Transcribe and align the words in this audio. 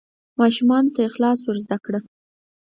ماشومانو 0.39 0.93
ته 0.95 1.01
اخلاق 1.09 1.37
ور 1.43 1.57
زده 1.65 1.77
کړه. 1.85 1.99